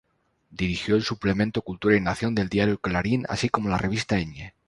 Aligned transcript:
Dirigió 0.49 0.95
el 0.95 1.03
suplemento 1.03 1.61
Cultura 1.61 1.95
y 1.95 2.01
Nación 2.01 2.33
del 2.33 2.49
diario 2.49 2.79
Clarín 2.81 3.23
así 3.29 3.49
como 3.49 3.69
la 3.69 3.77
Revista 3.77 4.19
Ñ. 4.19 4.51